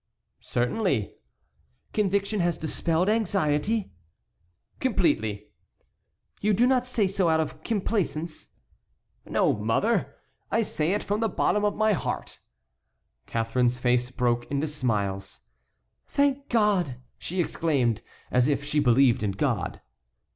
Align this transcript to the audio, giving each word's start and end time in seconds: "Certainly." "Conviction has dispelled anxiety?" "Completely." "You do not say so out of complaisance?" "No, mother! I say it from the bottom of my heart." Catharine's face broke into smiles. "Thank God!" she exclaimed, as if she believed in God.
"Certainly." 0.39 1.13
"Conviction 1.93 2.39
has 2.39 2.57
dispelled 2.57 3.07
anxiety?" 3.07 3.91
"Completely." 4.79 5.51
"You 6.41 6.55
do 6.55 6.65
not 6.65 6.87
say 6.87 7.07
so 7.07 7.29
out 7.29 7.39
of 7.39 7.61
complaisance?" 7.61 8.49
"No, 9.27 9.53
mother! 9.53 10.15
I 10.49 10.63
say 10.63 10.93
it 10.93 11.03
from 11.03 11.19
the 11.19 11.29
bottom 11.29 11.63
of 11.63 11.75
my 11.75 11.93
heart." 11.93 12.39
Catharine's 13.27 13.77
face 13.77 14.09
broke 14.09 14.45
into 14.49 14.65
smiles. 14.65 15.41
"Thank 16.07 16.49
God!" 16.49 16.95
she 17.19 17.39
exclaimed, 17.39 18.01
as 18.31 18.47
if 18.47 18.63
she 18.63 18.79
believed 18.79 19.21
in 19.21 19.33
God. 19.33 19.81